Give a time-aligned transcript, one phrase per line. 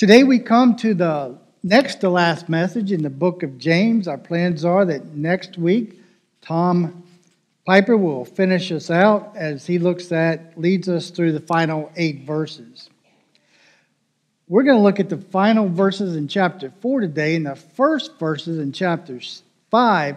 [0.00, 4.08] Today we come to the next to last message in the book of James.
[4.08, 6.00] Our plans are that next week
[6.40, 7.02] Tom
[7.66, 12.20] Piper will finish us out as he looks at, leads us through the final eight
[12.20, 12.88] verses.
[14.48, 18.18] We're going to look at the final verses in chapter 4 today and the first
[18.18, 19.20] verses in chapter
[19.70, 20.16] 5.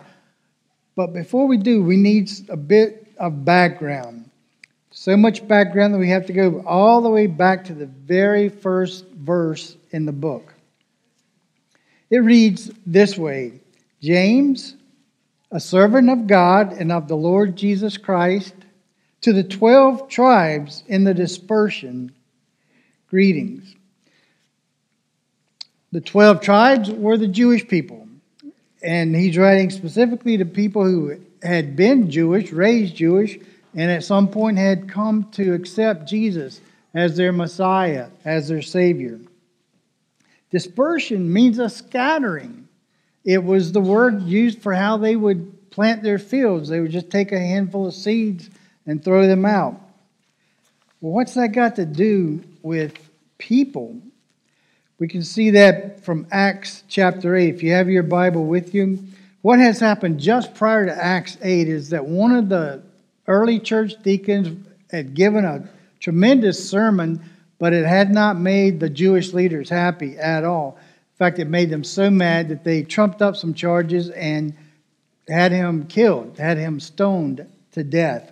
[0.95, 4.22] But before we do, we need a bit of background.
[4.95, 8.47] So much background that we have to go all the way back to the very
[8.47, 10.53] first verse in the book.
[12.11, 13.59] It reads this way
[14.01, 14.75] James,
[15.51, 18.53] a servant of God and of the Lord Jesus Christ,
[19.21, 22.13] to the 12 tribes in the dispersion,
[23.07, 23.73] greetings.
[25.91, 28.07] The 12 tribes were the Jewish people.
[28.83, 33.39] And he's writing specifically to people who had been Jewish, raised Jewish,
[33.75, 36.61] and at some point had come to accept Jesus
[36.93, 39.19] as their Messiah, as their Savior.
[40.51, 42.67] Dispersion means a scattering.
[43.25, 46.69] It was the word used for how they would plant their fields.
[46.69, 48.49] They would just take a handful of seeds
[48.85, 49.79] and throw them out.
[51.01, 52.93] Well, what's that got to do with
[53.37, 53.99] people?
[54.99, 57.55] We can see that from Acts chapter 8.
[57.55, 58.99] If you have your Bible with you,
[59.41, 62.83] what has happened just prior to Acts 8 is that one of the
[63.27, 65.67] early church deacons had given a
[65.99, 67.23] tremendous sermon,
[67.59, 70.77] but it had not made the Jewish leaders happy at all.
[71.13, 74.53] In fact, it made them so mad that they trumped up some charges and
[75.27, 78.31] had him killed, had him stoned to death.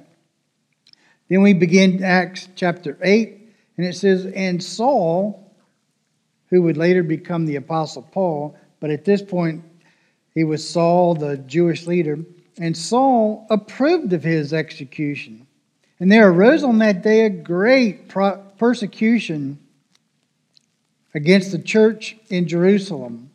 [1.29, 5.55] Then we begin Acts chapter 8, and it says, And Saul,
[6.49, 9.63] who would later become the Apostle Paul, but at this point
[10.33, 12.19] he was Saul, the Jewish leader,
[12.57, 15.47] and Saul approved of his execution.
[15.99, 19.59] And there arose on that day a great persecution
[21.13, 23.29] against the church in Jerusalem.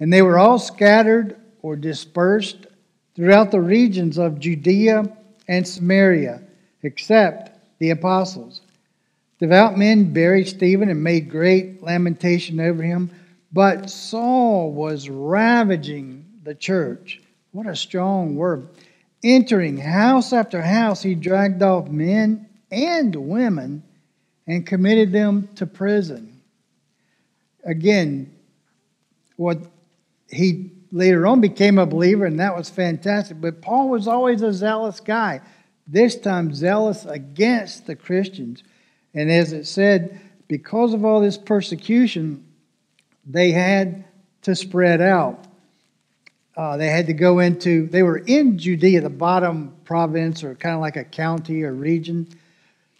[0.00, 2.66] And they were all scattered or dispersed
[3.14, 5.04] throughout the regions of Judea
[5.48, 6.42] and Samaria,
[6.82, 8.62] except the apostles.
[9.38, 13.10] Devout men buried Stephen and made great lamentation over him.
[13.52, 17.20] But Saul was ravaging the church.
[17.52, 18.68] What a strong word.
[19.22, 23.84] Entering house after house, he dragged off men and women
[24.46, 26.40] and committed them to prison.
[27.64, 28.34] Again,
[29.36, 29.58] what
[30.28, 33.40] he later on became a believer, and that was fantastic.
[33.40, 35.40] But Paul was always a zealous guy,
[35.86, 38.62] this time zealous against the Christians.
[39.14, 42.46] And as it said, because of all this persecution,
[43.26, 44.04] they had
[44.42, 45.46] to spread out.
[46.56, 50.74] Uh, they had to go into, they were in Judea, the bottom province, or kind
[50.74, 52.28] of like a county or region.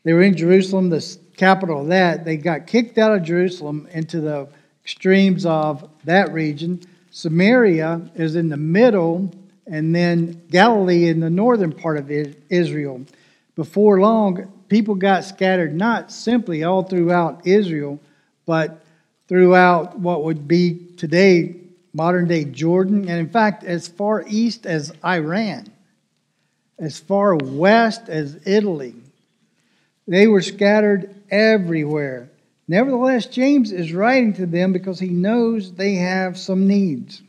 [0.05, 2.25] They were in Jerusalem, the capital of that.
[2.25, 4.49] They got kicked out of Jerusalem into the
[4.83, 6.81] extremes of that region.
[7.11, 9.31] Samaria is in the middle,
[9.67, 13.03] and then Galilee in the northern part of Israel.
[13.55, 18.01] Before long, people got scattered not simply all throughout Israel,
[18.47, 18.83] but
[19.29, 21.57] throughout what would be today
[21.93, 25.69] modern day Jordan, and in fact, as far east as Iran,
[26.79, 28.95] as far west as Italy.
[30.09, 32.31] They were scattered everywhere.
[32.67, 37.23] Nevertheless, James is writing to them because he knows they have some needs.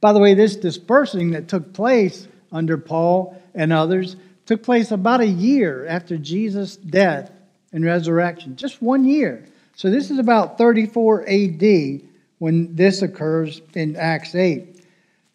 [0.00, 5.20] By the way, this dispersing that took place under Paul and others took place about
[5.20, 7.30] a year after Jesus' death
[7.72, 9.46] and resurrection, just one year.
[9.76, 12.02] So this is about 34 AD
[12.42, 14.84] when this occurs in Acts 8.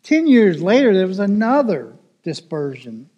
[0.03, 3.09] Ten years later, there was another dispersion.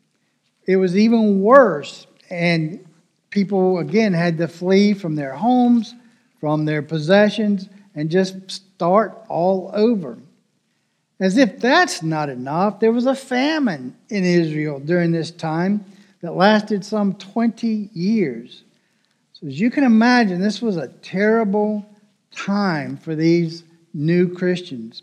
[0.67, 2.85] It was even worse, and
[3.31, 5.95] people again had to flee from their homes,
[6.39, 10.19] from their possessions, and just start all over.
[11.19, 15.83] As if that's not enough, there was a famine in Israel during this time
[16.21, 18.61] that lasted some 20 years.
[19.33, 21.83] So, as you can imagine, this was a terrible
[22.31, 23.63] time for these
[23.93, 25.01] new Christians.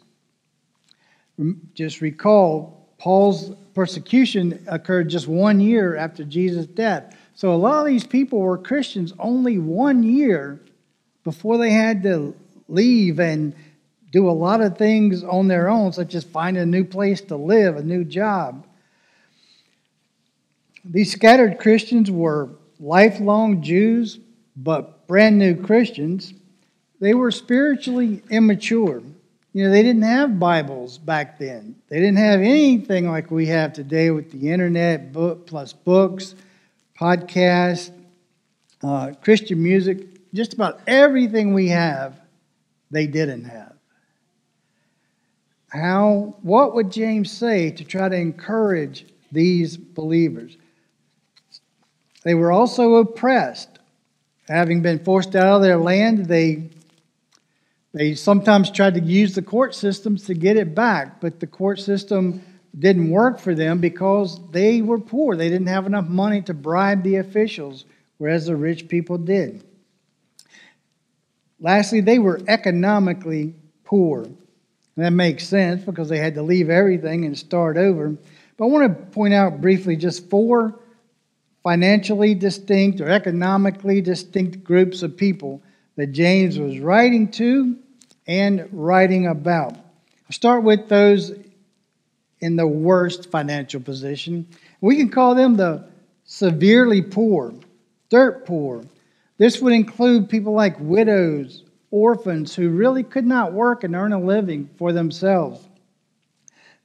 [1.75, 7.17] Just recall, Paul's persecution occurred just one year after Jesus' death.
[7.35, 10.61] So a lot of these people were Christians only one year
[11.25, 12.35] before they had to
[12.69, 13.55] leave and
[14.13, 17.37] do a lot of things on their own, such as find a new place to
[17.37, 18.67] live, a new job.
[20.85, 22.51] These scattered Christians were
[22.81, 24.19] lifelong Jews,
[24.57, 26.33] but brand new Christians.
[27.01, 29.03] They were spiritually immature.
[29.53, 31.77] You know, they didn't have Bibles back then.
[31.89, 36.35] They didn't have anything like we have today with the internet, book plus books,
[36.99, 37.91] podcasts,
[38.83, 40.33] uh, Christian music.
[40.35, 42.21] Just about everything we have
[42.91, 43.73] they didn't have.
[45.69, 50.57] How, what would James say to try to encourage these believers?
[52.23, 53.79] They were also oppressed.
[54.49, 56.71] Having been forced out of their land, they,
[57.97, 61.81] they sometimes tried to use the court systems to get it back, but the court
[61.81, 62.43] system
[62.79, 65.35] didn't work for them because they were poor.
[65.35, 67.87] They didn't have enough money to bribe the officials,
[68.19, 69.65] whereas the rich people did.
[71.59, 73.55] Lastly, they were economically
[73.85, 74.25] poor.
[74.25, 74.37] And
[74.97, 78.15] that makes sense because they had to leave everything and start over.
[78.59, 80.79] But I want to point out briefly just four
[81.63, 85.63] financially distinct or economically distinct groups of people
[85.97, 87.79] that James was writing to
[88.27, 89.77] and writing about.
[90.31, 91.33] Start with those
[92.41, 94.47] in the worst financial position.
[94.81, 95.89] We can call them the
[96.25, 97.55] severely poor,
[98.11, 98.85] dirt poor,
[99.39, 104.21] this would include people like widows, orphans who really could not work and earn a
[104.21, 105.67] living for themselves.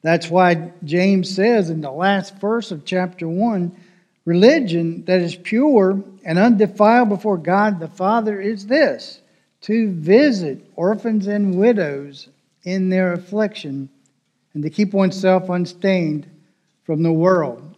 [0.01, 3.75] That's why James says in the last verse of chapter 1
[4.25, 9.19] religion that is pure and undefiled before God the Father is this
[9.61, 12.27] to visit orphans and widows
[12.63, 13.89] in their affliction
[14.53, 16.27] and to keep oneself unstained
[16.83, 17.75] from the world.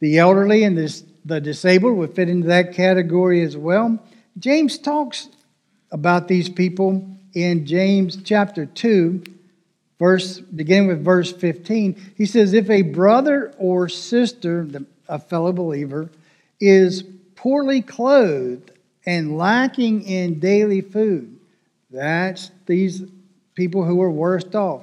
[0.00, 3.98] The elderly and the the disabled would fit into that category as well.
[4.38, 5.28] James talks
[5.90, 9.22] about these people in James chapter 2,
[9.98, 12.12] verse beginning with verse 15.
[12.16, 14.66] He says, If a brother or sister,
[15.08, 16.10] a fellow believer,
[16.58, 17.04] is
[17.34, 18.72] poorly clothed
[19.06, 21.38] and lacking in daily food,
[21.90, 23.02] that's these
[23.54, 24.82] people who are worst off.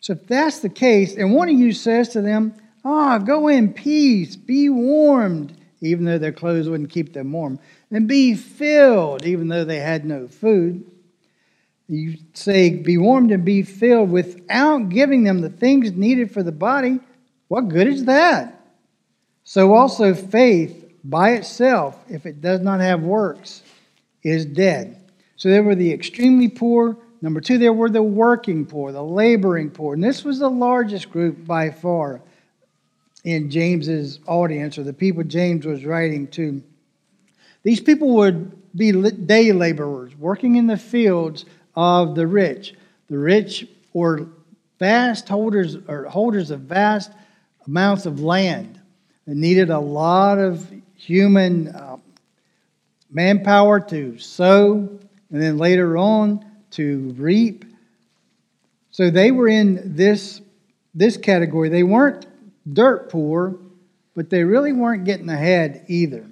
[0.00, 2.54] So if that's the case, and one of you says to them,
[2.84, 7.58] Ah, oh, go in peace, be warmed even though their clothes wouldn't keep them warm,
[7.90, 10.84] and be filled, even though they had no food.
[11.88, 16.52] You say, be warmed and be filled without giving them the things needed for the
[16.52, 16.98] body.
[17.48, 18.60] What good is that?
[19.44, 23.62] So also, faith by itself, if it does not have works,
[24.22, 25.00] is dead.
[25.36, 26.96] So there were the extremely poor.
[27.22, 29.94] Number two, there were the working poor, the laboring poor.
[29.94, 32.20] And this was the largest group by far
[33.24, 36.62] in James's audience or the people James was writing to.
[37.62, 41.44] These people would be day laborers working in the fields
[41.74, 42.74] of the rich.
[43.08, 44.28] The rich were
[44.78, 47.10] vast holders or holders of vast
[47.66, 48.80] amounts of land
[49.26, 51.96] and needed a lot of human uh,
[53.10, 54.72] manpower to sow
[55.30, 57.64] and then later on to reap.
[58.90, 60.40] So they were in this,
[60.94, 61.68] this category.
[61.68, 62.26] They weren't
[62.72, 63.56] dirt poor,
[64.14, 66.24] but they really weren't getting ahead either.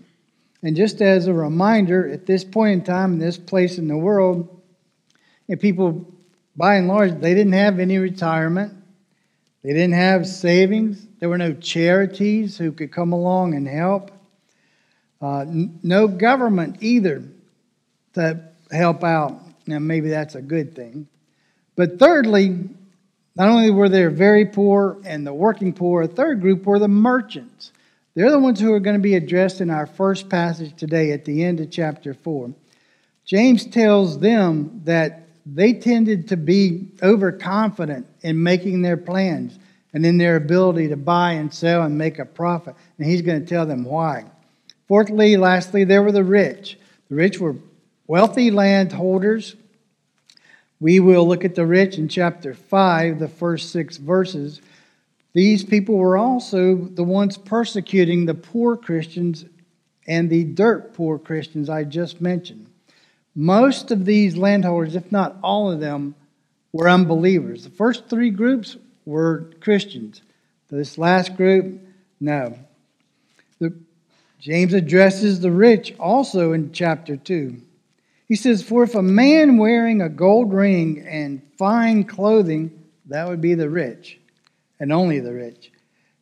[0.62, 3.96] And just as a reminder, at this point in time, in this place in the
[3.96, 4.48] world,
[5.48, 6.06] and people,
[6.56, 8.72] by and large, they didn't have any retirement.
[9.62, 11.06] They didn't have savings.
[11.20, 14.10] There were no charities who could come along and help.
[15.20, 17.22] Uh, n- no government either
[18.14, 18.40] to
[18.70, 19.40] help out.
[19.66, 21.08] Now, maybe that's a good thing.
[21.76, 22.68] But thirdly,
[23.36, 26.88] not only were there very poor and the working poor, a third group were the
[26.88, 27.72] merchants.
[28.14, 31.24] They're the ones who are going to be addressed in our first passage today at
[31.24, 32.54] the end of chapter 4.
[33.24, 39.58] James tells them that they tended to be overconfident in making their plans
[39.92, 42.76] and in their ability to buy and sell and make a profit.
[42.98, 44.24] And he's going to tell them why.
[44.88, 46.78] Fourthly, lastly, there were the rich.
[47.08, 47.56] The rich were
[48.06, 49.56] wealthy landholders
[50.84, 54.60] we will look at the rich in chapter 5, the first six verses.
[55.32, 59.46] These people were also the ones persecuting the poor Christians
[60.06, 62.66] and the dirt poor Christians I just mentioned.
[63.34, 66.14] Most of these landholders, if not all of them,
[66.72, 67.64] were unbelievers.
[67.64, 68.76] The first three groups
[69.06, 70.22] were Christians.
[70.68, 71.80] This last group,
[72.20, 72.58] no.
[74.44, 77.56] James addresses the rich also in chapter 2.
[78.28, 82.70] He says, For if a man wearing a gold ring and fine clothing,
[83.06, 84.20] that would be the rich,
[84.78, 85.72] and only the rich,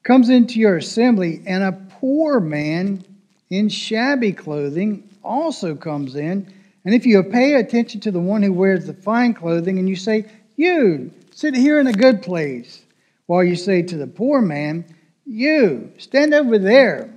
[0.05, 3.05] comes into your assembly, and a poor man
[3.51, 6.47] in shabby clothing also comes in,
[6.85, 9.97] and if you pay attention to the one who wears the fine clothing, and you
[9.97, 12.83] say, You, sit here in a good place,
[13.27, 14.85] while you say to the poor man,
[15.27, 17.12] You, stand over there,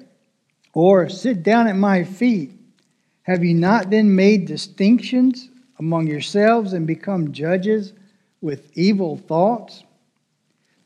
[0.75, 2.51] or sit down at my feet,
[3.23, 7.93] have you not then made distinctions among yourselves and become judges
[8.41, 9.83] with evil thoughts?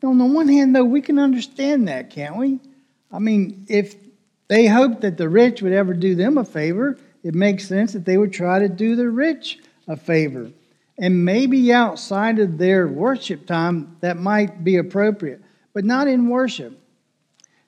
[0.02, 2.60] Now, on the one hand, though, we can understand that, can't we?
[3.12, 3.96] I mean, if
[4.48, 8.06] they hoped that the rich would ever do them a favor, it makes sense that
[8.06, 10.50] they would try to do the rich a favor.
[10.98, 15.42] And maybe outside of their worship time, that might be appropriate,
[15.74, 16.79] but not in worship.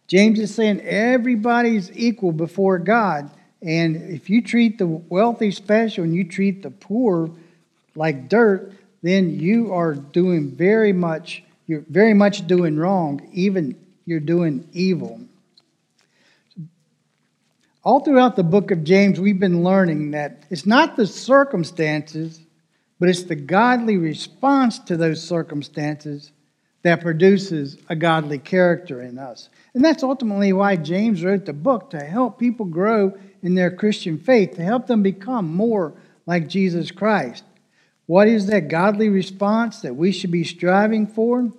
[0.06, 3.30] James is saying everybody's equal before God.
[3.62, 7.30] And if you treat the wealthy special and you treat the poor
[7.94, 14.20] like dirt, then you are doing very much, you're very much doing wrong, even you're
[14.20, 15.20] doing evil.
[17.84, 22.40] All throughout the book of James, we've been learning that it's not the circumstances,
[23.00, 26.30] but it's the godly response to those circumstances
[26.82, 29.48] that produces a godly character in us.
[29.74, 34.18] And that's ultimately why James wrote the book to help people grow in their Christian
[34.18, 35.94] faith, to help them become more
[36.26, 37.44] like Jesus Christ.
[38.06, 41.50] What is that godly response that we should be striving for?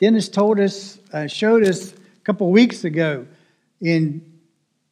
[0.00, 3.26] Dennis told us, uh, showed us a couple weeks ago
[3.80, 4.24] in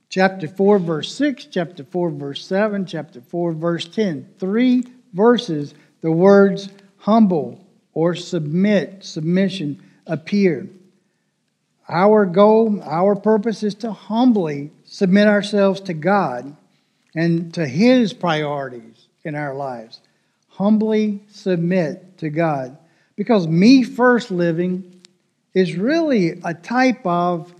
[0.08, 4.34] chapter 4, verse 6, chapter 4, verse 7, chapter 4, verse 10.
[4.38, 7.61] Three verses, the words humble
[7.94, 10.68] or submit, submission appear.
[11.88, 16.56] Our goal, our purpose is to humbly submit ourselves to God
[17.14, 20.00] and to His priorities in our lives.
[20.48, 22.78] Humbly submit to God.
[23.16, 25.00] Because me first living
[25.54, 27.52] is really a type of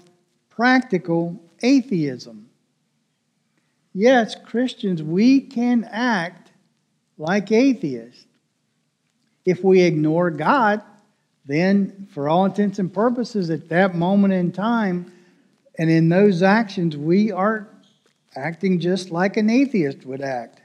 [0.49, 2.49] practical atheism.
[3.95, 6.51] Yes, Christians, we can act
[7.19, 8.25] like atheists.
[9.45, 10.83] If we ignore God,
[11.47, 15.13] then for all intents and purposes, at that moment in time
[15.79, 17.69] and in those actions, we are
[18.37, 20.61] acting just like an atheist would act.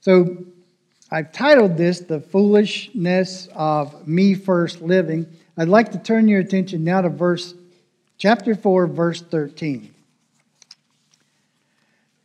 [0.00, 0.44] So
[1.10, 5.26] I've titled this The Foolishness of Me First Living.
[5.56, 7.54] I'd like to turn your attention now to verse
[8.16, 9.94] chapter 4, verse 13.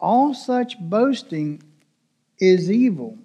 [0.00, 1.62] All such boasting
[2.38, 3.18] is evil.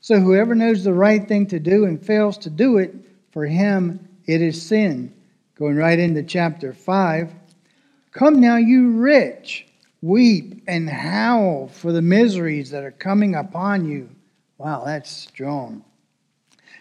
[0.00, 2.94] So whoever knows the right thing to do and fails to do it,
[3.30, 5.12] for him it is sin.
[5.56, 7.30] Going right into chapter 5.
[8.12, 9.66] Come now, you rich,
[10.00, 14.08] weep and howl for the miseries that are coming upon you.
[14.56, 15.84] Wow, that's strong.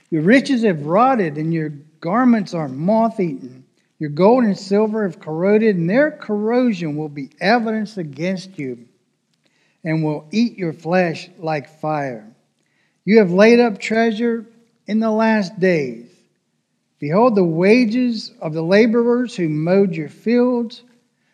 [0.10, 1.70] Your riches have rotted, and your
[2.00, 3.66] garments are moth eaten.
[4.00, 8.87] Your gold and silver have corroded, and their corrosion will be evidence against you
[9.84, 12.28] and will eat your flesh like fire.
[13.06, 14.46] You have laid up treasure
[14.86, 16.10] in the last days.
[17.00, 20.84] Behold, the wages of the laborers who mowed your fields,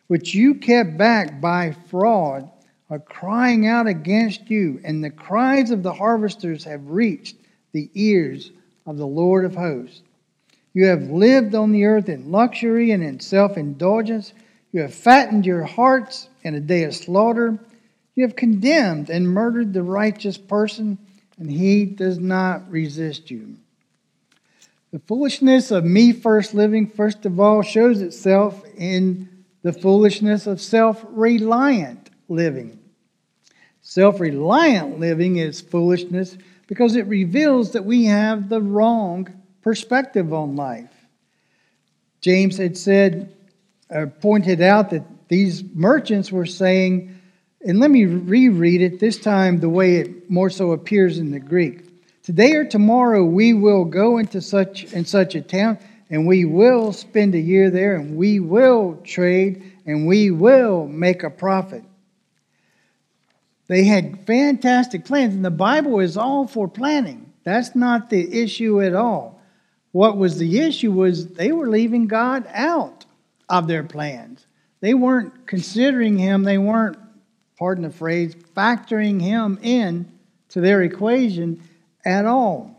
[0.07, 2.49] which you kept back by fraud,
[2.89, 7.37] are crying out against you, and the cries of the harvesters have reached
[7.71, 8.51] the ears
[8.85, 10.01] of the Lord of hosts.
[10.73, 14.33] You have lived on the earth in luxury and in self indulgence.
[14.71, 17.57] You have fattened your hearts in a day of slaughter.
[18.15, 20.97] You have condemned and murdered the righteous person,
[21.37, 23.57] and he does not resist you.
[24.91, 29.27] The foolishness of me first living, first of all, shows itself in
[29.63, 32.79] the foolishness of self reliant living.
[33.81, 39.27] Self reliant living is foolishness because it reveals that we have the wrong
[39.61, 40.93] perspective on life.
[42.21, 43.33] James had said,
[43.89, 47.19] or pointed out that these merchants were saying,
[47.65, 51.39] and let me reread it this time the way it more so appears in the
[51.39, 51.81] Greek.
[52.23, 55.77] Today or tomorrow we will go into such and such a town
[56.09, 61.23] and we will spend a year there and we will trade and we will make
[61.23, 61.83] a profit.
[63.67, 67.33] They had fantastic plans, and the Bible is all for planning.
[67.43, 69.41] That's not the issue at all.
[69.91, 73.05] What was the issue was they were leaving God out
[73.49, 74.45] of their plans.
[74.79, 76.97] They weren't considering him, they weren't,
[77.63, 80.11] pardon the phrase, factoring him in
[80.49, 81.63] to their equation
[82.03, 82.77] at all.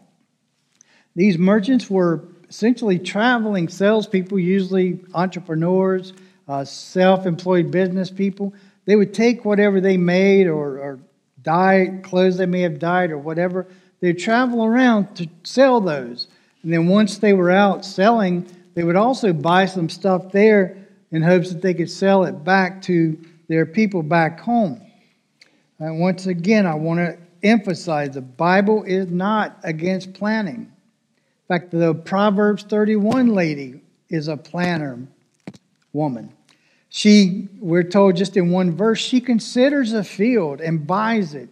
[1.17, 6.12] These merchants were essentially traveling salespeople, usually entrepreneurs,
[6.49, 8.53] uh, self employed business people.
[8.85, 10.99] They would take whatever they made or, or
[11.41, 13.67] dye, clothes they may have dyed or whatever,
[14.00, 16.29] they'd travel around to sell those.
[16.62, 20.76] And then once they were out selling, they would also buy some stuff there
[21.11, 23.17] in hopes that they could sell it back to
[23.49, 24.81] their people back home.
[25.79, 30.73] And once again, I want to emphasize the Bible is not against planning.
[31.49, 35.07] In fact, the Proverbs 31 lady is a planner
[35.93, 36.33] woman.
[36.89, 41.49] She, we're told just in one verse, she considers a field and buys it.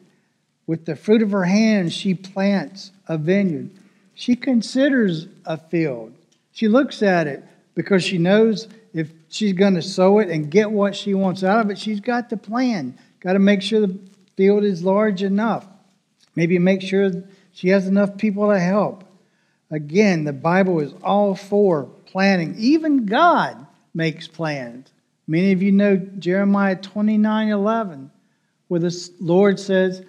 [0.67, 3.71] With the fruit of her hands, she plants a vineyard.
[4.15, 6.15] She considers a field.
[6.53, 7.43] She looks at it
[7.75, 11.65] because she knows if she's going to sow it and get what she wants out
[11.65, 12.99] of it, she's got to plan.
[13.21, 13.99] Got to make sure the
[14.37, 15.67] field is large enough.
[16.35, 17.11] Maybe make sure
[17.53, 19.05] she has enough people to help.
[19.71, 22.55] Again, the Bible is all for planning.
[22.59, 24.93] Even God makes plans.
[25.27, 28.11] Many of you know Jeremiah 29 11,
[28.69, 30.05] where the Lord says,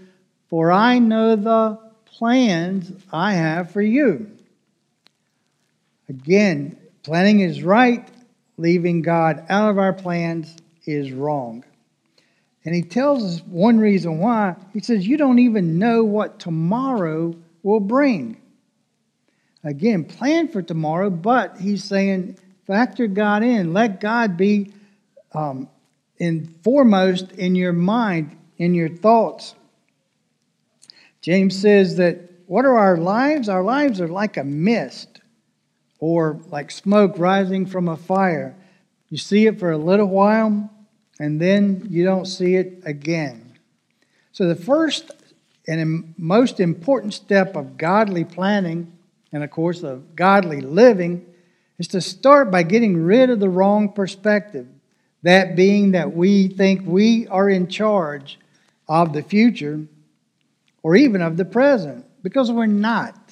[0.50, 4.32] For I know the plans I have for you.
[6.10, 8.08] Again, planning is right,
[8.58, 10.56] leaving God out of our plans
[10.86, 11.64] is wrong.
[12.66, 14.56] And he tells us one reason why.
[14.72, 18.42] He says, You don't even know what tomorrow will bring.
[19.64, 23.74] Again, plan for tomorrow, but he's saying, factor God in.
[23.74, 24.74] Let God be
[25.34, 25.70] um,
[26.18, 29.56] in foremost in your mind, in your thoughts.
[31.22, 33.48] James says that what are our lives?
[33.48, 35.13] Our lives are like a mist
[36.04, 38.54] or like smoke rising from a fire.
[39.10, 40.70] You see it for a little while,
[41.18, 43.58] and then you don't see it again.
[44.34, 45.12] So, the first
[45.66, 48.92] and most important step of godly planning,
[49.32, 51.26] and of course of godly living,
[51.80, 54.68] is to start by getting rid of the wrong perspective.
[55.22, 58.38] That being that we think we are in charge
[58.90, 59.86] of the future
[60.82, 63.23] or even of the present, because we're not.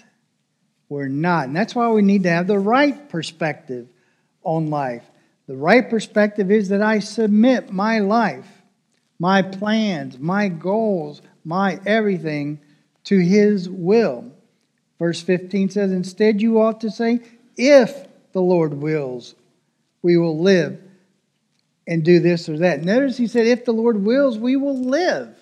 [0.91, 1.47] We're not.
[1.47, 3.87] And that's why we need to have the right perspective
[4.43, 5.05] on life.
[5.47, 8.61] The right perspective is that I submit my life,
[9.17, 12.59] my plans, my goals, my everything
[13.05, 14.33] to His will.
[14.99, 17.21] Verse 15 says, Instead, you ought to say,
[17.55, 19.33] If the Lord wills,
[20.01, 20.77] we will live
[21.87, 22.83] and do this or that.
[22.83, 25.40] Notice he said, If the Lord wills, we will live.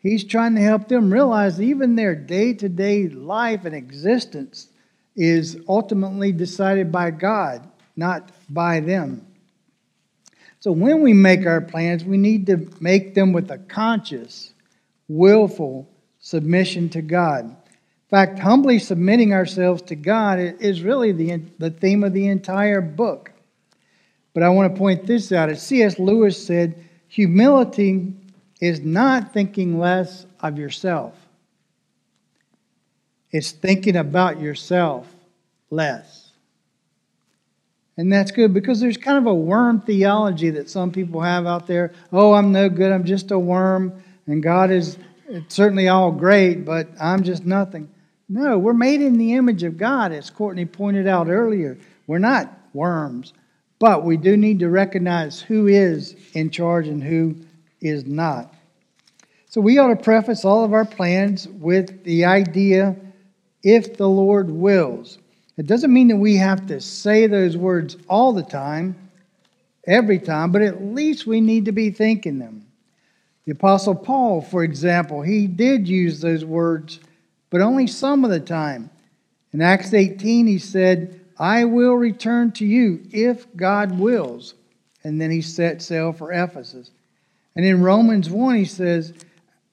[0.00, 4.68] He's trying to help them realize even their day to day life and existence
[5.14, 7.66] is ultimately decided by God
[8.00, 9.26] not by them.
[10.60, 14.52] So when we make our plans, we need to make them with a conscious,
[15.08, 17.44] willful submission to God.
[17.44, 17.56] In
[18.08, 23.32] fact, humbly submitting ourselves to God is really the, the theme of the entire book.
[24.34, 25.48] But I want to point this out.
[25.48, 25.98] As C.S.
[25.98, 28.14] Lewis said, humility
[28.60, 31.14] is not thinking less of yourself,
[33.30, 35.06] it's thinking about yourself
[35.70, 36.30] less.
[37.96, 41.66] And that's good because there's kind of a worm theology that some people have out
[41.66, 41.92] there.
[42.12, 42.90] Oh, I'm no good.
[42.90, 44.02] I'm just a worm.
[44.26, 44.96] And God is
[45.48, 47.90] certainly all great, but I'm just nothing.
[48.28, 51.76] No, we're made in the image of God, as Courtney pointed out earlier.
[52.06, 53.32] We're not worms,
[53.78, 57.36] but we do need to recognize who is in charge and who
[57.80, 58.54] is not.
[59.48, 62.94] So we ought to preface all of our plans with the idea
[63.62, 65.18] if the Lord wills.
[65.56, 69.10] It doesn't mean that we have to say those words all the time,
[69.86, 72.64] every time, but at least we need to be thinking them.
[73.44, 77.00] The Apostle Paul, for example, he did use those words,
[77.50, 78.90] but only some of the time.
[79.52, 84.54] In Acts 18, he said, I will return to you if God wills.
[85.02, 86.90] And then he set sail for Ephesus.
[87.56, 89.12] And in Romans 1, he says,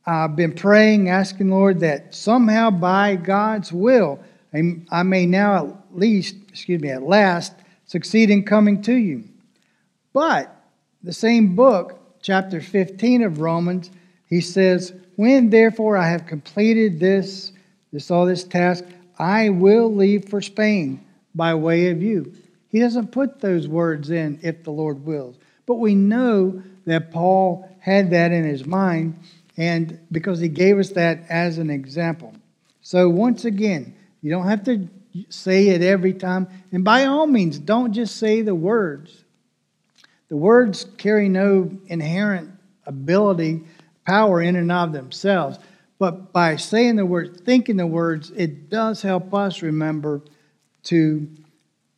[0.06, 4.20] I've been praying, asking Lord that somehow by God's will,
[4.90, 7.54] I may now at least, excuse me, at last
[7.86, 9.26] succeed in coming to you.
[10.14, 10.54] But
[11.04, 13.92] the same book, chapter 15 of Romans,
[14.28, 17.52] he says, When therefore I have completed this,
[17.94, 18.84] this all this task,
[19.20, 22.34] I will leave for Spain by way of you.
[22.70, 25.38] He doesn't put those words in if the Lord wills.
[25.66, 29.20] But we know that Paul had that in his mind,
[29.58, 32.34] and because he gave us that as an example.
[32.82, 34.88] So once again, you don't have to
[35.30, 36.48] say it every time.
[36.72, 39.24] And by all means, don't just say the words.
[40.30, 42.52] The words carry no inherent
[42.86, 43.64] ability,
[44.06, 45.60] power in and of themselves.
[46.00, 50.22] But by saying the words, thinking the words, it does help us remember
[50.84, 51.28] to,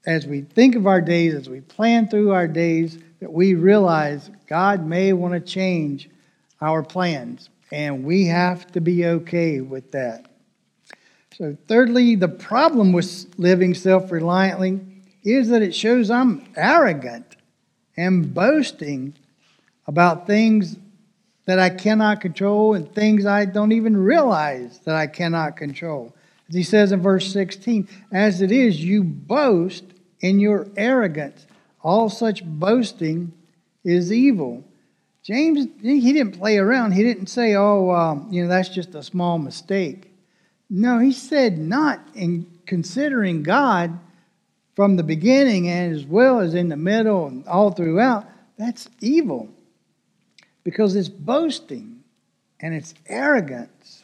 [0.05, 4.31] as we think of our days, as we plan through our days, that we realize
[4.49, 6.09] God may want to change
[6.59, 7.49] our plans.
[7.71, 10.25] And we have to be okay with that.
[11.37, 14.81] So, thirdly, the problem with living self reliantly
[15.23, 17.35] is that it shows I'm arrogant
[17.95, 19.13] and boasting
[19.85, 20.77] about things
[21.45, 26.15] that I cannot control and things I don't even realize that I cannot control.
[26.47, 29.83] As he says in verse 16, as it is, you boast
[30.21, 31.45] in your arrogance.
[31.81, 33.33] All such boasting
[33.83, 34.63] is evil.
[35.23, 36.93] James, he didn't play around.
[36.93, 40.11] He didn't say, oh, um, you know, that's just a small mistake.
[40.69, 43.99] No, he said, not in considering God
[44.75, 48.25] from the beginning and as well as in the middle and all throughout,
[48.57, 49.49] that's evil
[50.63, 52.03] because it's boasting
[52.59, 54.03] and it's arrogance.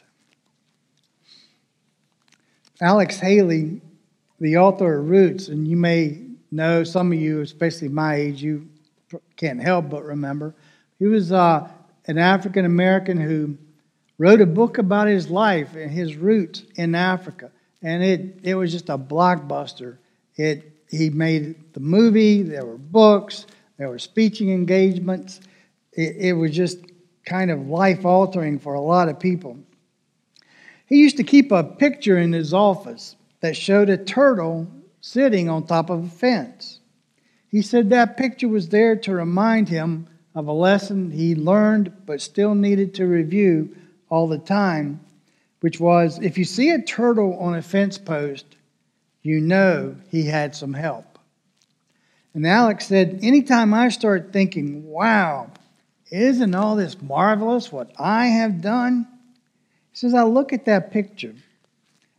[2.80, 3.80] Alex Haley,
[4.38, 8.68] the author of Roots, and you may know, some of you, especially my age, you
[9.36, 10.54] can't help but remember.
[10.98, 11.68] He was uh,
[12.06, 13.56] an African American who
[14.18, 17.50] wrote a book about his life and his roots in Africa.
[17.82, 19.98] And it, it was just a blockbuster.
[20.36, 25.40] It, he made the movie, there were books, there were speaking engagements.
[25.92, 26.78] It, it was just
[27.24, 29.58] kind of life altering for a lot of people.
[30.86, 34.68] He used to keep a picture in his office that showed a turtle
[35.00, 36.75] sitting on top of a fence.
[37.56, 42.20] He said that picture was there to remind him of a lesson he learned but
[42.20, 43.74] still needed to review
[44.10, 45.00] all the time,
[45.60, 48.44] which was if you see a turtle on a fence post,
[49.22, 51.18] you know he had some help.
[52.34, 55.50] And Alex said, Anytime I start thinking, wow,
[56.10, 59.08] isn't all this marvelous what I have done?
[59.92, 61.34] He says, I look at that picture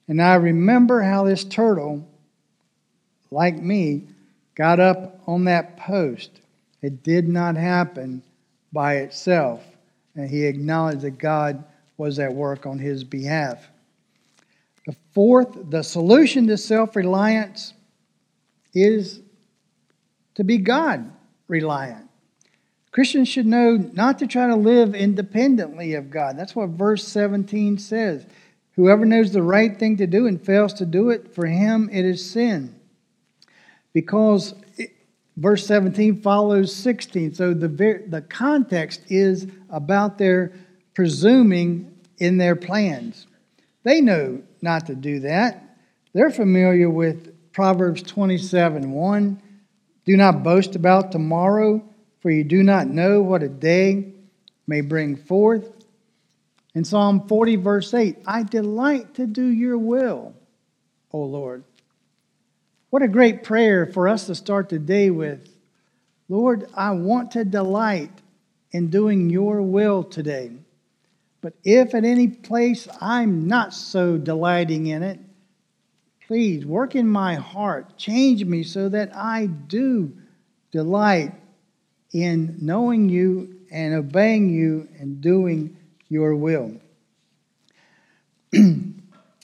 [0.08, 2.08] and I remember how this turtle,
[3.30, 4.08] like me,
[4.58, 6.42] got up on that post.
[6.82, 8.24] It did not happen
[8.74, 9.64] by itself.
[10.16, 11.64] And he acknowledged that God
[11.96, 13.68] was at work on his behalf.
[14.88, 17.74] The fourth, the solution to self reliance
[18.74, 19.22] is
[20.36, 21.12] to be God
[21.48, 22.10] reliant.
[22.92, 26.38] Christians should know not to try to live independently of God.
[26.38, 28.26] That's what verse 17 says.
[28.76, 32.06] Whoever knows the right thing to do and fails to do it, for him it
[32.06, 32.77] is sin.
[33.98, 34.92] Because it,
[35.38, 37.34] verse 17 follows 16.
[37.34, 40.54] So the, the context is about their
[40.94, 43.26] presuming in their plans.
[43.82, 45.80] They know not to do that.
[46.14, 49.42] They're familiar with Proverbs 27 1.
[50.06, 51.84] Do not boast about tomorrow,
[52.20, 54.14] for you do not know what a day
[54.68, 55.72] may bring forth.
[56.76, 60.36] In Psalm 40, verse 8, I delight to do your will,
[61.12, 61.64] O Lord.
[62.90, 65.50] What a great prayer for us to start the day with.
[66.30, 68.12] Lord, I want to delight
[68.72, 70.52] in doing your will today.
[71.42, 75.20] But if at any place I'm not so delighting in it,
[76.28, 77.98] please work in my heart.
[77.98, 80.14] Change me so that I do
[80.72, 81.34] delight
[82.14, 86.80] in knowing you and obeying you and doing your will.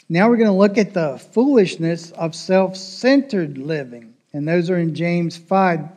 [0.09, 4.13] now we're going to look at the foolishness of self centered living.
[4.33, 5.87] And those are in James 5,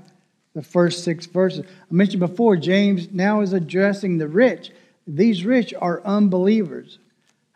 [0.54, 1.64] the first six verses.
[1.66, 4.70] I mentioned before, James now is addressing the rich.
[5.06, 6.98] These rich are unbelievers.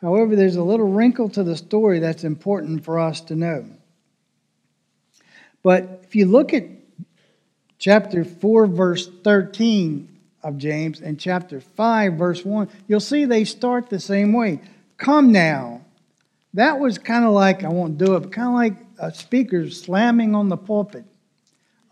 [0.00, 3.66] However, there's a little wrinkle to the story that's important for us to know.
[5.62, 6.64] But if you look at
[7.78, 10.08] chapter 4, verse 13
[10.42, 14.60] of James, and chapter 5, verse 1, you'll see they start the same way.
[14.96, 15.79] Come now.
[16.54, 19.70] That was kind of like, I won't do it, but kind of like a speaker
[19.70, 21.04] slamming on the pulpit.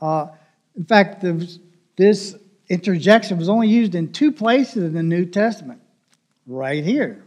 [0.00, 0.28] Uh,
[0.76, 1.24] in fact,
[1.96, 2.36] this
[2.68, 5.80] interjection was only used in two places in the New Testament,
[6.46, 7.22] right here.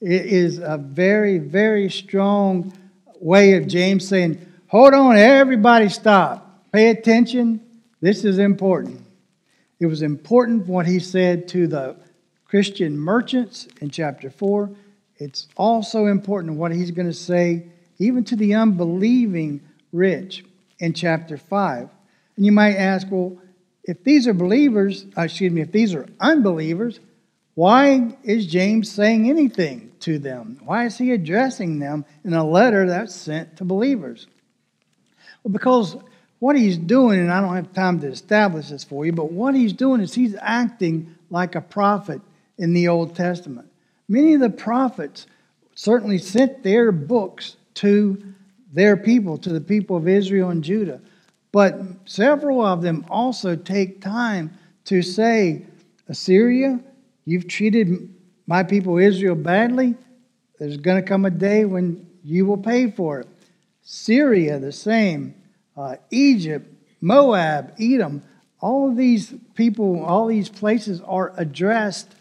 [0.00, 2.72] It is a very, very strong
[3.20, 6.70] way of James saying, Hold on, everybody stop.
[6.72, 7.60] Pay attention.
[8.00, 9.00] This is important.
[9.80, 11.96] It was important what he said to the
[12.44, 14.70] Christian merchants in chapter 4.
[15.18, 17.66] It's also important what he's going to say
[17.98, 19.60] even to the unbelieving
[19.92, 20.44] rich
[20.78, 21.88] in chapter 5.
[22.36, 23.36] And you might ask, well,
[23.82, 27.00] if these are believers, uh, excuse me, if these are unbelievers,
[27.54, 30.60] why is James saying anything to them?
[30.64, 34.28] Why is he addressing them in a letter that's sent to believers?
[35.42, 35.96] Well, because
[36.38, 39.56] what he's doing, and I don't have time to establish this for you, but what
[39.56, 42.20] he's doing is he's acting like a prophet
[42.58, 43.67] in the Old Testament.
[44.08, 45.26] Many of the prophets
[45.74, 48.22] certainly sent their books to
[48.72, 51.00] their people, to the people of Israel and Judah.
[51.52, 55.66] But several of them also take time to say,
[56.08, 56.80] Assyria,
[57.24, 58.14] you've treated
[58.46, 59.94] my people Israel badly.
[60.58, 63.28] There's going to come a day when you will pay for it.
[63.82, 65.34] Syria, the same.
[65.76, 66.66] Uh, Egypt,
[67.00, 68.22] Moab, Edom,
[68.60, 72.12] all of these people, all these places are addressed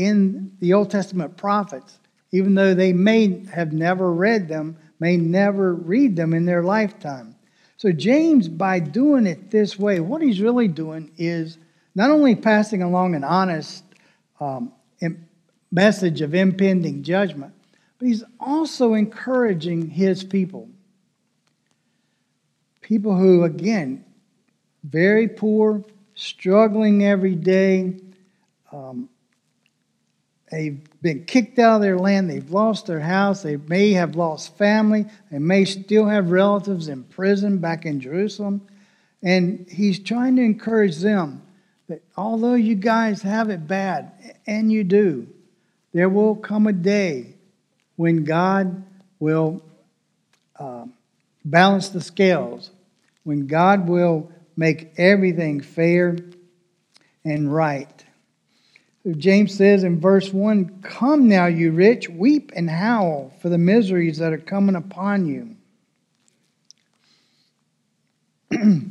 [0.00, 1.98] in the Old Testament prophets,
[2.32, 7.36] even though they may have never read them, may never read them in their lifetime.
[7.76, 11.58] So, James, by doing it this way, what he's really doing is
[11.94, 13.84] not only passing along an honest
[14.40, 14.72] um,
[15.70, 17.52] message of impending judgment,
[17.98, 20.66] but he's also encouraging his people.
[22.80, 24.02] People who, again,
[24.82, 25.84] very poor,
[26.14, 27.96] struggling every day.
[28.72, 29.09] Um,
[30.50, 32.28] they've been kicked out of their land.
[32.28, 33.42] They've lost their house.
[33.42, 35.06] They may have lost family.
[35.30, 38.66] They may still have relatives in prison back in Jerusalem.
[39.22, 41.42] And he's trying to encourage them
[41.88, 44.12] that although you guys have it bad,
[44.46, 45.26] and you do,
[45.92, 47.34] there will come a day
[47.96, 48.84] when God
[49.18, 49.62] will
[50.58, 50.86] uh,
[51.44, 52.70] balance the scales,
[53.24, 56.16] when God will make everything fair
[57.24, 57.99] and right.
[59.16, 64.18] James says in verse 1 Come now, you rich, weep and howl for the miseries
[64.18, 65.56] that are coming upon you.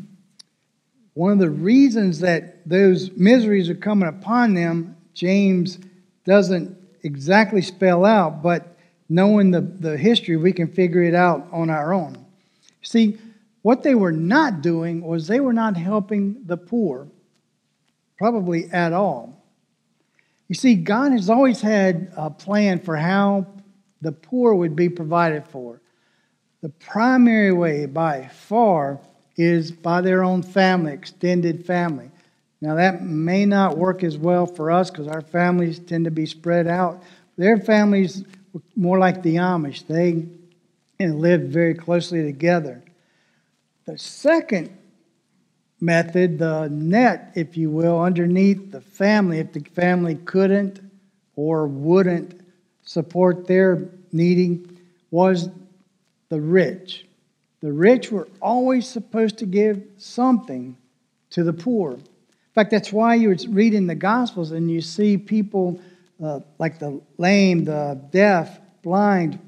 [1.13, 5.77] One of the reasons that those miseries are coming upon them, James
[6.25, 8.77] doesn't exactly spell out, but
[9.09, 12.25] knowing the, the history, we can figure it out on our own.
[12.81, 13.19] See,
[13.61, 17.07] what they were not doing was they were not helping the poor,
[18.17, 19.38] probably at all.
[20.49, 23.47] You see, God has always had a plan for how
[24.01, 25.79] the poor would be provided for.
[26.61, 28.99] The primary way, by far,
[29.37, 32.09] is by their own family, extended family.
[32.61, 36.25] Now, that may not work as well for us because our families tend to be
[36.25, 37.03] spread out.
[37.37, 40.25] Their families were more like the Amish, they
[40.99, 42.83] lived very closely together.
[43.85, 44.77] The second
[45.81, 50.79] method, the net, if you will, underneath the family, if the family couldn't
[51.35, 52.41] or wouldn't
[52.83, 54.77] support their needing,
[55.11, 55.49] was
[56.29, 57.05] the rich.
[57.61, 60.77] The rich were always supposed to give something
[61.31, 61.93] to the poor.
[61.93, 65.79] In fact, that's why you read in the Gospels and you see people
[66.23, 69.39] uh, like the lame, the deaf, blind,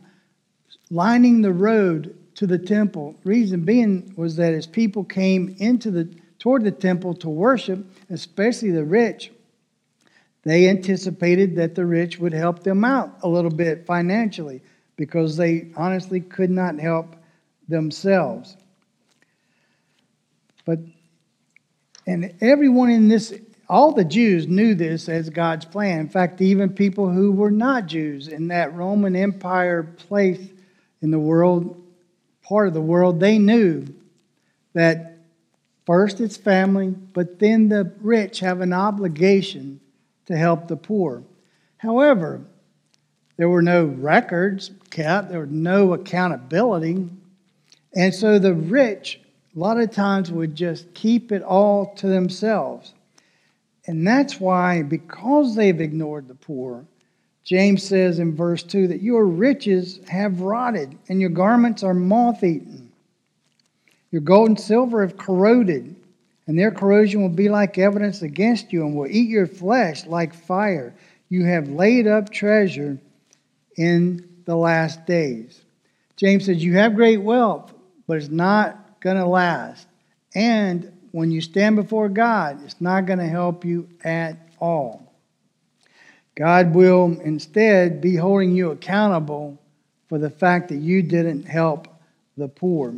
[0.90, 3.16] lining the road to the temple.
[3.24, 6.10] Reason being was that as people came into the
[6.42, 9.32] toward the temple to worship, especially the rich,
[10.42, 14.60] they anticipated that the rich would help them out a little bit financially
[14.96, 17.16] because they honestly could not help
[17.68, 18.58] themselves.
[20.66, 20.80] But
[22.08, 23.36] and everyone in this
[23.70, 26.00] all the Jews knew this as God's plan.
[26.00, 30.42] In fact, even people who were not Jews in that Roman Empire place
[31.04, 31.80] in the world
[32.42, 33.86] part of the world, they knew
[34.74, 35.11] that
[35.86, 39.80] first it's family, but then the rich have an obligation
[40.26, 41.24] to help the poor.
[41.78, 42.42] However,
[43.38, 47.10] there were no records kept, there was no accountability.
[47.96, 49.20] And so the rich,
[49.56, 52.94] a lot of times, would just keep it all to themselves.
[53.88, 56.86] And that's why, because they've ignored the poor,
[57.44, 62.44] James says in verse 2 that your riches have rotted and your garments are moth
[62.44, 62.91] eaten.
[64.12, 65.96] Your gold and silver have corroded,
[66.48, 70.34] and their corrosion will be like evidence against you and will eat your flesh like
[70.34, 70.94] fire.
[71.30, 72.98] You have laid up treasure
[73.78, 75.62] in the last days.
[76.18, 77.74] James says, You have great wealth,
[78.06, 79.88] but it's not going to last.
[80.36, 85.12] And when you stand before God, it's not going to help you at all.
[86.36, 89.58] God will instead be holding you accountable
[90.08, 91.88] for the fact that you didn't help
[92.38, 92.94] the poor.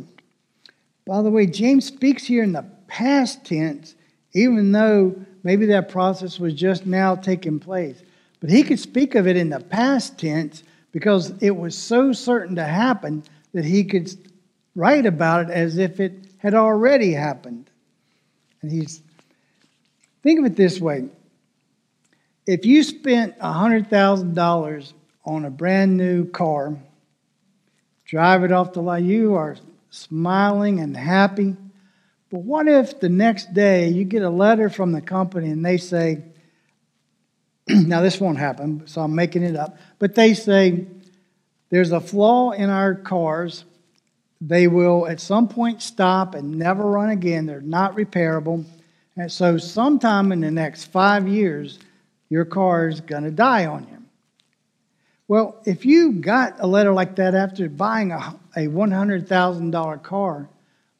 [1.06, 3.94] By the way, James speaks here in the past tense,
[4.32, 8.02] even though maybe that process was just now taking place.
[8.40, 10.62] But he could speak of it in the past tense
[10.92, 14.10] because it was so certain to happen that he could
[14.74, 17.70] write about it as if it had already happened.
[18.62, 19.02] And he's
[20.22, 21.08] think of it this way
[22.46, 24.92] if you spent $100,000
[25.24, 26.76] on a brand new car,
[28.04, 29.56] drive it off the lot, you are
[29.94, 31.56] smiling and happy.
[32.30, 35.76] But what if the next day you get a letter from the company and they
[35.76, 36.24] say,
[37.68, 40.86] now this won't happen, so I'm making it up, but they say,
[41.70, 43.64] there's a flaw in our cars.
[44.40, 47.46] They will at some point stop and never run again.
[47.46, 48.64] They're not repairable.
[49.16, 51.78] And so, sometime in the next five years,
[52.28, 54.03] your car is going to die on you.
[55.34, 60.48] Well, if you got a letter like that after buying a, a $100,000 car,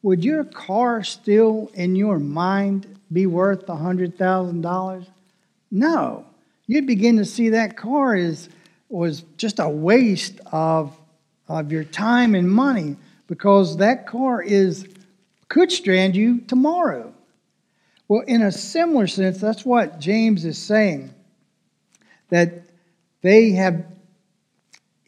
[0.02, 5.06] would your car still in your mind be worth $100,000?
[5.70, 6.26] No.
[6.66, 8.48] you'd begin to see that car is
[8.88, 10.98] was just a waste of,
[11.46, 12.96] of your time and money
[13.28, 14.88] because that car is
[15.48, 17.14] could strand you tomorrow.
[18.08, 21.14] Well, in a similar sense, that's what James is saying.
[22.30, 22.64] That
[23.22, 23.86] they have,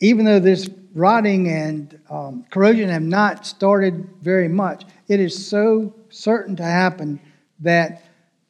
[0.01, 5.95] even though this rotting and um, corrosion have not started very much, it is so
[6.09, 7.21] certain to happen
[7.61, 8.03] that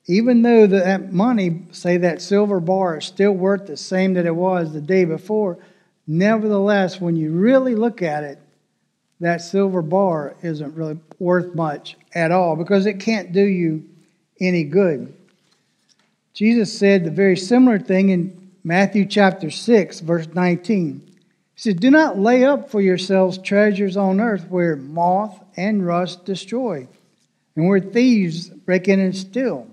[0.06, 4.34] even though that money, say that silver bar, is still worth the same that it
[4.34, 5.58] was the day before,
[6.06, 8.38] nevertheless, when you really look at it,
[9.20, 13.84] that silver bar isn't really worth much at all because it can't do you
[14.40, 15.12] any good.
[16.34, 21.15] Jesus said the very similar thing in Matthew chapter 6, verse 19.
[21.56, 26.26] He said, Do not lay up for yourselves treasures on earth where moth and rust
[26.26, 26.86] destroy,
[27.56, 29.66] and where thieves break in and steal.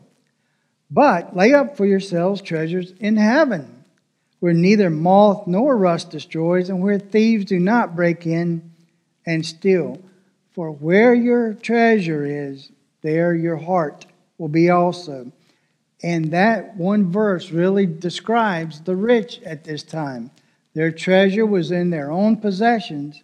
[0.89, 3.83] But lay up for yourselves treasures in heaven,
[4.39, 8.71] where neither moth nor rust destroys, and where thieves do not break in
[9.25, 10.01] and steal.
[10.53, 14.05] For where your treasure is, there your heart
[14.37, 15.33] will be also.
[16.01, 20.31] And that one verse really describes the rich at this time.
[20.73, 23.21] Their treasure was in their own possessions,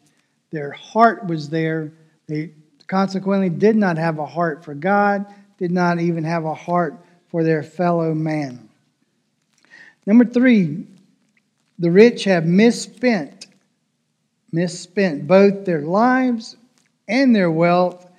[0.51, 1.91] their heart was there.
[2.27, 2.51] They
[2.87, 5.25] consequently did not have a heart for God,
[5.57, 6.95] did not even have a heart
[7.27, 8.69] for their fellow man.
[10.05, 10.87] Number three,
[11.77, 13.47] the rich have misspent,
[14.51, 16.57] misspent both their lives
[17.07, 18.09] and their wealth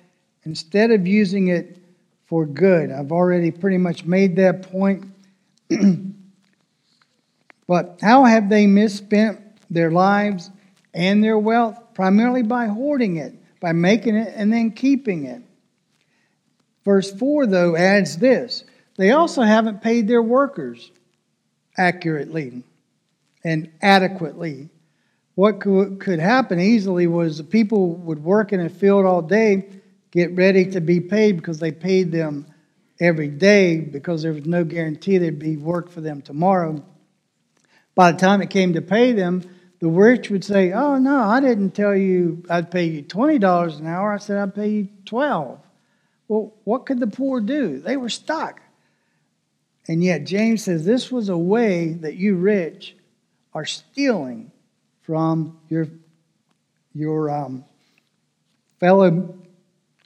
[0.45, 1.77] instead of using it
[2.25, 2.91] for good.
[2.91, 5.05] I've already pretty much made that point.
[7.71, 10.51] but how have they misspent their lives
[10.93, 11.81] and their wealth?
[11.93, 15.41] Primarily by hoarding it, by making it and then keeping it.
[16.83, 18.65] Verse 4, though, adds this
[18.97, 20.91] they also haven't paid their workers
[21.77, 22.61] accurately
[23.45, 24.67] and adequately.
[25.35, 29.69] What could happen easily was people would work in a field all day,
[30.11, 32.47] get ready to be paid because they paid them
[32.99, 36.83] every day because there was no guarantee there'd be work for them tomorrow.
[37.95, 39.43] By the time it came to pay them,
[39.79, 43.87] the rich would say, Oh, no, I didn't tell you I'd pay you $20 an
[43.87, 44.13] hour.
[44.13, 45.59] I said I'd pay you 12
[46.27, 47.79] Well, what could the poor do?
[47.79, 48.61] They were stuck.
[49.87, 52.95] And yet, James says this was a way that you rich
[53.53, 54.51] are stealing
[55.01, 55.87] from your,
[56.93, 57.65] your um,
[58.79, 59.35] fellow,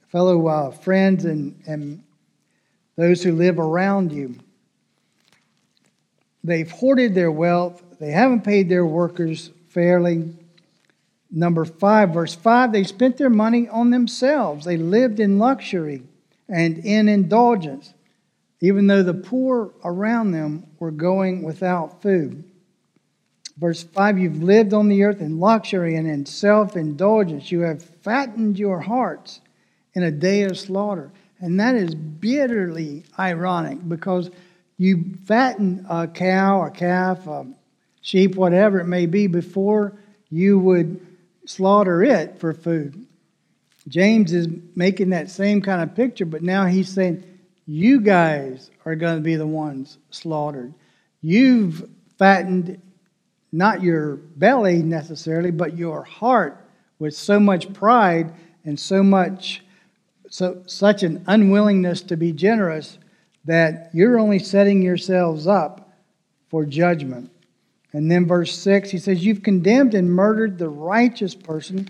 [0.08, 2.04] fellow uh, friends and, and
[2.96, 4.36] those who live around you.
[6.46, 10.34] They've hoarded their wealth, they haven't paid their workers fairly.
[11.32, 14.66] Number five, verse five, they spent their money on themselves.
[14.66, 16.04] They lived in luxury
[16.48, 17.94] and in indulgence
[18.62, 22.44] even though the poor around them were going without food.
[23.58, 27.52] Verse 5 You've lived on the earth in luxury and in self indulgence.
[27.52, 29.42] You have fattened your hearts
[29.94, 31.12] in a day of slaughter.
[31.40, 34.32] And that is bitterly ironic because
[34.78, 37.46] you fatten a cow, a calf, a
[38.02, 39.98] sheep, whatever it may be, before
[40.30, 41.06] you would
[41.46, 43.06] slaughter it for food.
[43.88, 47.24] James is making that same kind of picture, but now he's saying,
[47.68, 50.74] you guys are going to be the ones slaughtered.
[51.22, 52.82] You've fattened
[53.52, 56.68] not your belly necessarily, but your heart
[57.00, 58.34] with so much pride
[58.64, 59.62] and so much
[60.30, 62.98] so such an unwillingness to be generous
[63.46, 65.94] that you're only setting yourselves up
[66.50, 67.32] for judgment.
[67.94, 71.88] And then verse 6, he says, You've condemned and murdered the righteous person.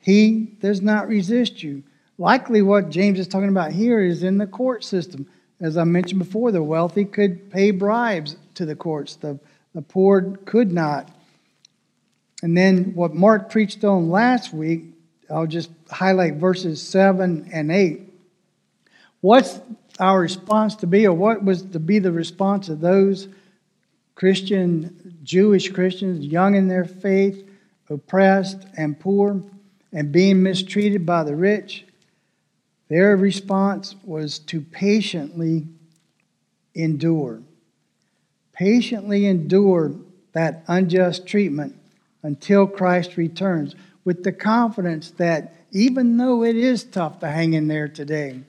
[0.00, 1.82] He does not resist you.
[2.18, 5.28] Likely, what James is talking about here is in the court system.
[5.60, 9.38] As I mentioned before, the wealthy could pay bribes to the courts, the,
[9.74, 11.10] the poor could not.
[12.42, 14.84] And then, what Mark preached on last week,
[15.30, 18.02] I'll just highlight verses 7 and 8.
[19.20, 19.60] What's
[19.98, 23.28] our response to be, or what was to be the response of those
[24.14, 27.48] Christian, Jewish Christians, young in their faith,
[27.88, 29.42] oppressed and poor,
[29.92, 31.84] and being mistreated by the rich?
[32.88, 35.66] Their response was to patiently
[36.74, 37.40] endure.
[38.52, 39.92] Patiently endure
[40.32, 41.76] that unjust treatment
[42.22, 43.74] until Christ returns
[44.04, 48.40] with the confidence that even though it is tough to hang in there today,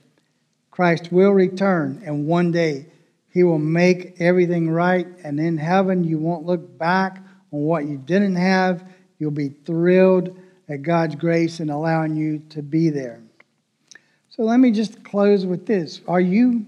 [0.78, 2.86] Christ will return and one day
[3.30, 5.08] he will make everything right.
[5.24, 7.16] And in heaven, you won't look back
[7.52, 8.84] on what you didn't have.
[9.18, 13.20] You'll be thrilled at God's grace in allowing you to be there.
[14.30, 16.00] So let me just close with this.
[16.06, 16.64] Are you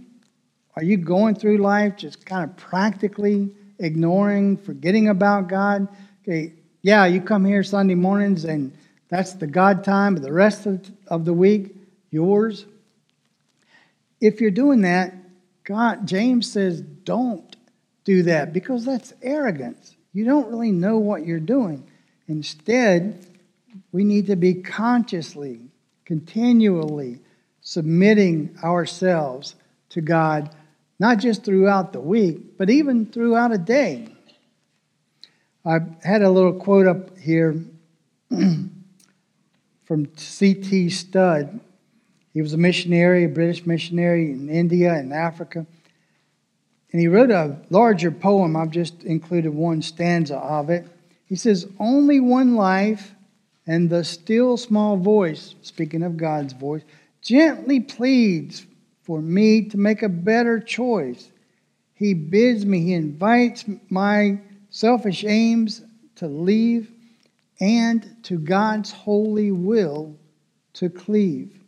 [0.74, 5.86] are you going through life just kind of practically ignoring, forgetting about God.
[6.24, 8.76] Okay, yeah, you come here Sunday mornings and
[9.08, 11.76] that's the God time, but the rest of, of the week,
[12.10, 12.66] yours.
[14.20, 15.14] If you're doing that,
[15.64, 17.56] God, James says, don't
[18.04, 19.94] do that because that's arrogance.
[20.12, 21.88] You don't really know what you're doing.
[22.26, 23.26] Instead,
[23.92, 25.60] we need to be consciously,
[26.04, 27.20] continually
[27.60, 29.54] submitting ourselves
[29.90, 30.54] to God,
[30.98, 34.08] not just throughout the week, but even throughout a day.
[35.64, 37.62] I had a little quote up here
[38.30, 40.90] from C.T.
[40.90, 41.60] Studd.
[42.32, 45.66] He was a missionary, a British missionary in India and Africa.
[46.92, 48.56] And he wrote a larger poem.
[48.56, 50.86] I've just included one stanza of it.
[51.26, 53.14] He says, Only one life
[53.66, 56.82] and the still small voice, speaking of God's voice,
[57.22, 58.66] gently pleads
[59.02, 61.30] for me to make a better choice.
[61.94, 65.82] He bids me, he invites my selfish aims
[66.16, 66.90] to leave
[67.60, 70.16] and to God's holy will
[70.74, 71.59] to cleave.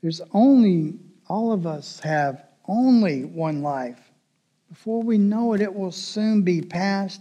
[0.00, 0.94] There's only,
[1.28, 3.98] all of us have only one life.
[4.68, 7.20] Before we know it, it will soon be past.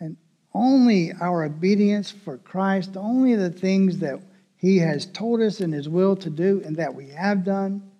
[0.00, 0.16] And
[0.54, 4.20] only our obedience for Christ, only the things that
[4.56, 7.90] He has told us in His will to do and that we have done,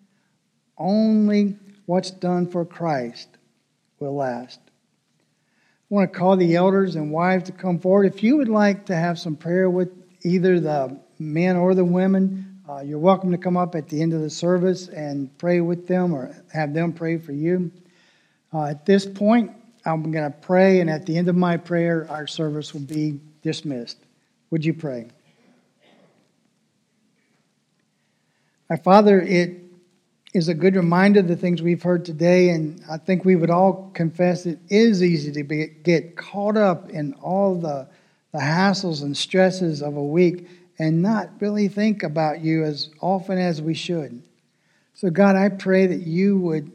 [0.79, 1.57] only
[1.87, 3.29] what's done for Christ
[3.99, 4.61] will last.
[5.91, 8.07] I want to call the elders and wives to come forward.
[8.07, 9.91] If you would like to have some prayer with
[10.23, 14.13] either the men or the women, uh, you're welcome to come up at the end
[14.13, 17.71] of the service and pray with them or have them pray for you.
[18.53, 19.53] Uh, at this point,
[19.85, 23.21] I'm going to pray, and at the end of my prayer, our service will be
[23.43, 23.99] dismissed.
[24.51, 25.07] Would you pray?
[28.69, 29.61] My Father, it
[30.35, 33.51] is a good reminder of the things we've heard today, and I think we would
[33.51, 37.87] all confess it is easy to be, get caught up in all the,
[38.33, 40.49] the hassles and stresses of a week
[40.79, 44.23] and not really think about you as often as we should.
[44.95, 46.71] So, God, I pray that you would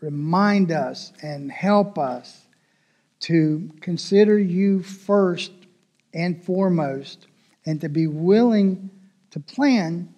[0.00, 2.46] remind us and help us
[3.20, 5.52] to consider you first
[6.14, 7.26] and foremost
[7.66, 8.90] and to be willing
[9.30, 10.12] to plan,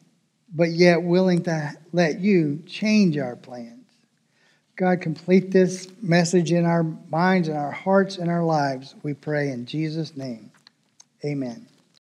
[0.55, 3.83] but yet willing to let you change our plans.
[4.77, 9.51] God, complete this message in our minds and our hearts and our lives, we pray
[9.51, 10.51] in Jesus' name.
[11.25, 11.72] Amen.